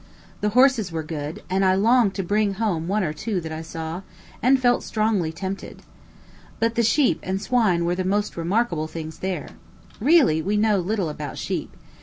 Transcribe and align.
The 0.39 0.49
horses 0.57 0.91
were 0.91 1.03
good; 1.03 1.43
and 1.47 1.63
I 1.63 1.75
longed 1.75 2.15
to 2.15 2.23
bring 2.23 2.55
home 2.55 2.87
one 2.87 3.03
or 3.03 3.13
two 3.13 3.39
that 3.41 3.51
I 3.51 3.61
saw, 3.61 4.01
and 4.41 4.59
felt 4.59 4.81
strongly 4.81 5.31
tempted. 5.31 5.83
But 6.59 6.73
the 6.73 6.81
sheep 6.81 7.19
and 7.21 7.39
swine 7.39 7.85
were 7.85 7.93
the 7.93 8.03
most 8.03 8.35
remarkable 8.35 8.87
things 8.87 9.19
there. 9.19 9.49
Really, 9.99 10.41
we 10.41 10.57
know 10.57 10.79
little 10.79 11.07
about 11.09 11.37
sheep. 11.37 11.77